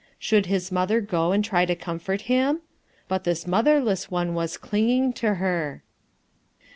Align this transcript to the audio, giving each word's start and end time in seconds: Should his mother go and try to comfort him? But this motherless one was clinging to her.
Should 0.17 0.47
his 0.47 0.71
mother 0.71 0.99
go 0.99 1.31
and 1.31 1.45
try 1.45 1.63
to 1.63 1.75
comfort 1.75 2.21
him? 2.21 2.61
But 3.07 3.23
this 3.23 3.45
motherless 3.45 4.09
one 4.09 4.33
was 4.33 4.57
clinging 4.57 5.13
to 5.21 5.35
her. 5.35 5.83